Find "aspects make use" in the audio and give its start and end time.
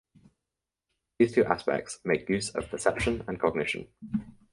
1.45-2.49